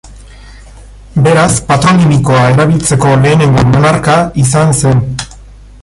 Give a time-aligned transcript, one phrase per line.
[1.27, 5.07] Beraz patronimikoa erabiltzeko lehenengo monarka izan zen.